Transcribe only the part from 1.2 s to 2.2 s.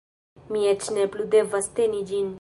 devas teni